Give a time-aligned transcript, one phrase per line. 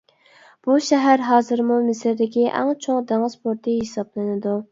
[0.67, 4.59] بۇ شەھەر ھازىرمۇ مىسىردىكى ئەڭ چوڭ دېڭىز پورتى ھېسابلىنىدۇ.